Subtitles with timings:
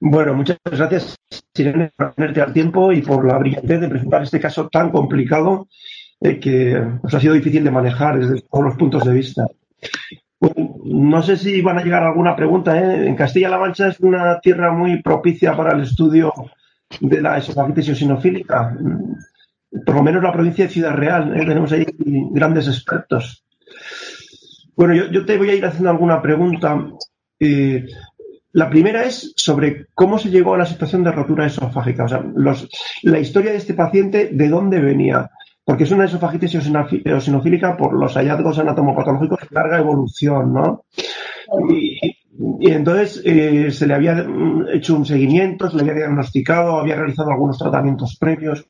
[0.00, 1.16] Bueno, muchas gracias,
[1.54, 5.68] Sirene, por ponerte al tiempo y por la brillantez de presentar este caso tan complicado
[6.20, 9.46] eh, que nos ha sido difícil de manejar desde todos los puntos de vista.
[10.84, 12.78] no sé si van a llegar alguna pregunta.
[12.78, 13.06] ¿eh?
[13.06, 16.32] En Castilla-La Mancha es una tierra muy propicia para el estudio
[17.00, 18.76] de la esofagitis eosinofílica.
[19.84, 21.36] Por lo menos la provincia de Ciudad Real.
[21.36, 21.46] ¿eh?
[21.46, 23.44] Tenemos ahí grandes expertos.
[24.76, 26.78] Bueno, yo, yo, te voy a ir haciendo alguna pregunta.
[27.38, 27.86] Eh,
[28.54, 32.04] la primera es sobre cómo se llegó a la situación de rotura esofágica.
[32.04, 32.24] O sea,
[33.02, 35.28] la historia de este paciente, ¿de dónde venía?
[35.64, 36.54] Porque es una esofagitis
[37.04, 40.84] eosinofílica por los hallazgos anatomopatológicos de larga evolución, ¿no?
[41.68, 41.98] Y,
[42.60, 44.24] entonces eh, se le había
[44.72, 48.66] hecho un seguimiento, se le había diagnosticado, había realizado algunos tratamientos previos.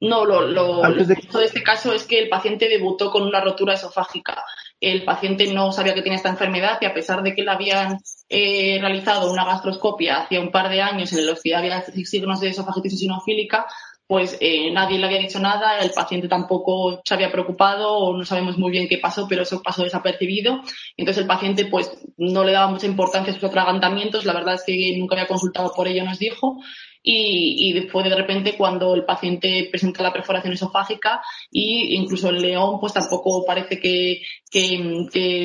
[0.00, 1.04] No, lo, lo, de...
[1.04, 4.42] de este caso es que el paciente debutó con una rotura esofágica.
[4.80, 7.98] El paciente no sabía que tenía esta enfermedad y a pesar de que le habían
[8.28, 12.48] He realizado una gastroscopia hace un par de años en los que había signos de
[12.48, 13.66] esofagitis sinofílica,
[14.06, 18.24] pues eh, nadie le había dicho nada, el paciente tampoco se había preocupado o no
[18.24, 20.60] sabemos muy bien qué pasó, pero eso pasó desapercibido.
[20.96, 24.62] Entonces el paciente pues no le daba mucha importancia a sus atragantamientos, la verdad es
[24.64, 26.56] que nunca había consultado por ello, nos dijo,
[27.08, 32.80] y, después de repente cuando el paciente presenta la perforación esofágica y incluso el león
[32.80, 34.22] pues tampoco parece que,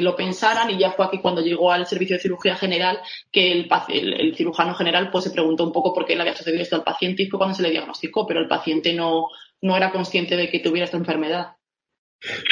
[0.01, 2.99] lo pensaran y ya fue aquí cuando llegó al servicio de cirugía general
[3.31, 6.63] que el, el, cirujano general pues se preguntó un poco por qué le había sucedido
[6.63, 9.27] esto al paciente y fue cuando se le diagnosticó, pero el paciente no,
[9.61, 11.57] no era consciente de que tuviera esta enfermedad.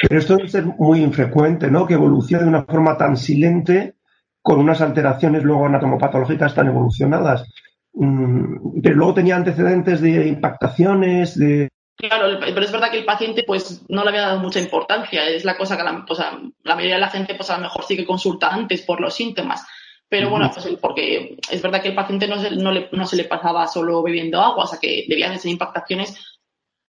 [0.02, 1.88] Pero esto debe ser muy infrecuente, ¿no?
[1.88, 3.96] Que evolucione de una forma tan silente
[4.42, 7.48] con unas alteraciones luego anatomopatológicas tan evolucionadas.
[8.00, 11.68] Mm, pero luego tenía antecedentes de impactaciones, de...
[11.98, 15.28] Claro, pero es verdad que el paciente pues no le había dado mucha importancia.
[15.28, 16.06] Es la cosa que la,
[16.64, 19.14] la mayoría de la gente pues a lo mejor sí que consulta antes por los
[19.14, 19.66] síntomas.
[20.08, 23.18] Pero bueno, pues porque es verdad que el paciente no se, no, le, no se
[23.18, 26.40] le pasaba solo bebiendo agua, o sea que debían de ser impactaciones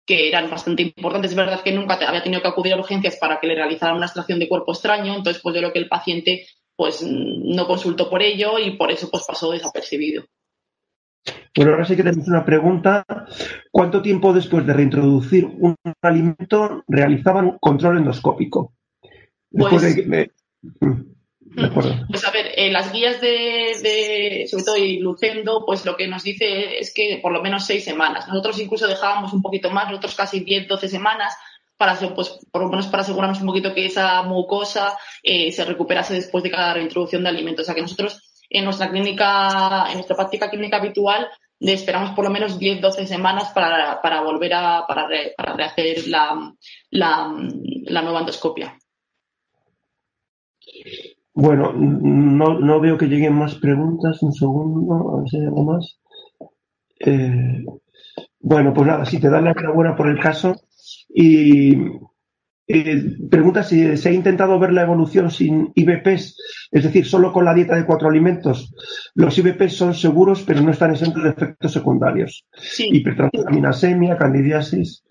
[0.06, 1.32] que eran bastante importantes.
[1.32, 4.06] Es verdad que nunca había tenido que acudir a urgencias para que le realizaran una
[4.06, 6.46] extracción de cuerpo extraño, entonces pues yo creo que el paciente
[6.76, 10.24] pues no consultó por ello y por eso pues pasó desapercibido.
[11.56, 13.04] Bueno, ahora sí que tenemos una pregunta.
[13.70, 18.74] ¿Cuánto tiempo después de reintroducir un alimento realizaban un control endoscópico?
[19.50, 21.10] Pues, mm,
[22.08, 26.22] pues a ver, eh, las guías de, sobre todo y Lucendo, pues lo que nos
[26.22, 28.28] dice es que por lo menos seis semanas.
[28.28, 31.34] Nosotros incluso dejábamos un poquito más, nosotros casi 10, 12 semanas,
[31.76, 36.14] para pues por lo menos para asegurarnos un poquito que esa mucosa eh, se recuperase
[36.14, 37.64] después de cada reintroducción de alimentos.
[37.64, 41.28] O sea que nosotros en nuestra clínica, en nuestra práctica clínica habitual,
[41.60, 46.54] le esperamos por lo menos 10-12 semanas para, volver a para, para rehacer la,
[46.90, 47.34] la,
[47.84, 48.76] la, nueva endoscopia.
[51.34, 54.22] Bueno, no, no, veo que lleguen más preguntas.
[54.22, 56.00] Un segundo, a ver si hay algo más.
[56.98, 57.64] Eh,
[58.40, 60.54] bueno, pues nada, si te dan la enhorabuena por el caso.
[61.08, 61.76] Y,
[62.72, 66.36] eh, pregunta si se ha intentado ver la evolución sin IBPs,
[66.70, 68.72] es decir, solo con la dieta de cuatro alimentos.
[69.14, 72.44] Los IBPs son seguros, pero no están exentos de efectos secundarios.
[72.56, 72.88] Sí.
[74.16, 75.02] Candidiasis.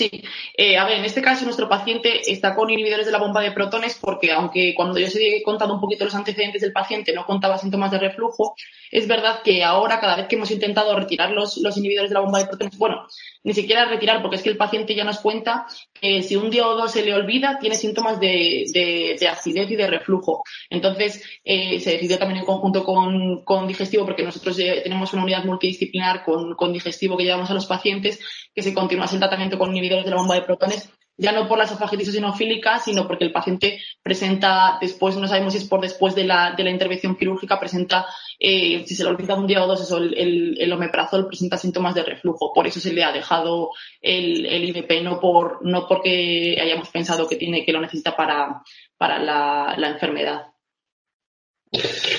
[0.00, 0.10] Sí,
[0.56, 3.52] eh, a ver, en este caso nuestro paciente está con inhibidores de la bomba de
[3.52, 7.26] protones porque aunque cuando yo os he contado un poquito los antecedentes del paciente no
[7.26, 8.54] contaba síntomas de reflujo,
[8.90, 12.20] es verdad que ahora cada vez que hemos intentado retirar los, los inhibidores de la
[12.20, 13.06] bomba de protones, bueno,
[13.44, 16.66] ni siquiera retirar porque es que el paciente ya nos cuenta que si un día
[16.66, 20.44] o dos se le olvida tiene síntomas de, de, acidez y de reflujo.
[20.70, 25.44] Entonces eh, se decidió también en conjunto con, con digestivo porque nosotros tenemos una unidad
[25.44, 28.18] multidisciplinar con, con digestivo que llevamos a los pacientes
[28.54, 30.90] que se continuase el tratamiento con inhibidores de la bomba de protones,
[31.20, 35.58] ya no por la esofagitis eosinofílica, sino porque el paciente presenta después, no sabemos si
[35.58, 38.06] es por después de la, de la intervención quirúrgica, presenta,
[38.38, 41.94] eh, si se lo olvida un día o dos, eso, el, el, omeprazol presenta síntomas
[41.94, 42.54] de reflujo.
[42.54, 43.70] Por eso se le ha dejado
[44.00, 48.62] el, el IVP, no por, no porque hayamos pensado que tiene, que lo necesita para,
[48.96, 50.46] para la enfermedad.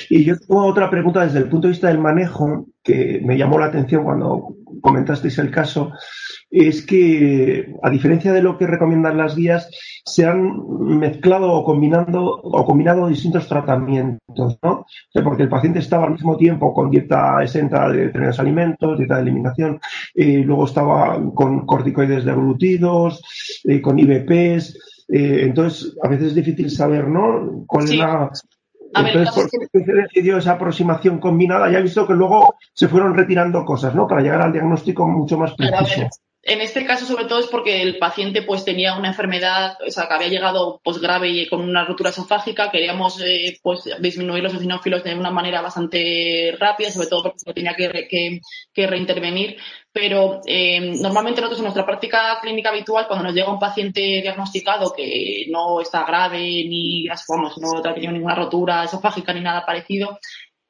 [0.10, 3.60] Y yo tengo otra pregunta desde el punto de vista del manejo que me llamó
[3.60, 5.92] la atención cuando comentasteis el caso,
[6.50, 9.70] es que, a diferencia de lo que recomiendan las guías,
[10.06, 14.86] se han mezclado o combinando o combinado distintos tratamientos, ¿no?
[15.24, 19.22] porque el paciente estaba al mismo tiempo con dieta exenta de determinados alimentos, dieta de
[19.22, 19.80] eliminación,
[20.16, 23.22] eh, luego estaba con corticoides deglutidos,
[23.64, 27.64] eh, con IBPs, eh, entonces a veces es difícil saber, ¿no?
[27.68, 28.32] ¿Cuál es la
[28.94, 31.72] entonces, ¿por qué se decidió esa aproximación combinada?
[31.72, 34.08] Ya he visto que luego se fueron retirando cosas, ¿no?
[34.08, 36.08] Para llegar al diagnóstico mucho más preciso.
[36.44, 40.08] En este caso, sobre todo, es porque el paciente pues tenía una enfermedad, o sea,
[40.08, 42.72] que había llegado pues grave y con una rotura esofágica.
[42.72, 47.54] Queríamos eh, pues disminuir los eosinófilos de una manera bastante rápida, sobre todo porque se
[47.54, 48.42] tenía que,
[48.74, 49.58] que, reintervenir.
[49.92, 54.94] Pero eh, normalmente nosotros en nuestra práctica clínica habitual, cuando nos llega un paciente diagnosticado
[54.94, 60.18] que no está grave ni, vamos, no ha tenido ninguna rotura esofágica ni nada parecido,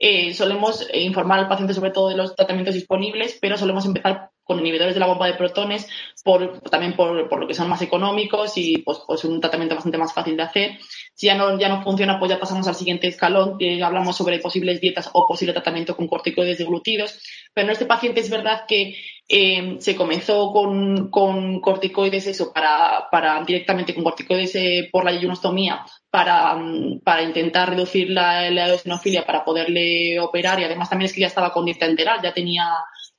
[0.03, 4.59] eh, solemos informar al paciente sobre todo de los tratamientos disponibles, pero solemos empezar con
[4.59, 5.88] inhibidores de la bomba de protones,
[6.23, 9.97] por, también por, por, lo que son más económicos y pues, pues un tratamiento bastante
[9.97, 10.79] más fácil de hacer.
[11.13, 14.39] Si ya no, ya no funciona, pues ya pasamos al siguiente escalón, que hablamos sobre
[14.39, 17.19] posibles dietas o posible tratamiento con corticoides deglutidos.
[17.53, 18.95] Pero en este paciente es verdad que
[19.27, 25.13] eh, se comenzó con, con, corticoides, eso, para, para directamente con corticoides eh, por la
[25.13, 26.57] yeyunostomía, para,
[27.03, 31.27] para intentar reducir la, la eosinofilia, para poderle operar y además también es que ya
[31.27, 32.65] estaba con dieta enteral, ya tenía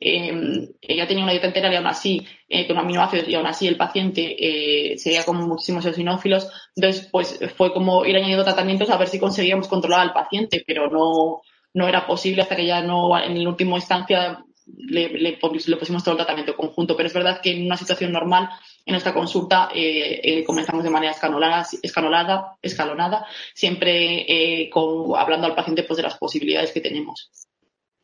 [0.02, 3.76] ella tenía una dieta entera y aún así, eh, con aminoácidos y aún así el
[3.76, 6.48] paciente eh, sería con muchísimos eosinófilos.
[6.74, 10.90] Entonces, pues fue como ir añadiendo tratamientos a ver si conseguíamos controlar al paciente, pero
[10.90, 11.42] no,
[11.74, 16.12] no era posible hasta que ya no, en la última instancia, le, le, pusimos todo
[16.12, 16.96] el tratamiento conjunto.
[16.96, 18.48] Pero es verdad que en una situación normal,
[18.84, 25.54] en nuestra consulta, eh, eh, comenzamos de manera escalonada, escalonada, escalonada siempre con, hablando al
[25.54, 27.30] paciente pues, de las posibilidades que tenemos.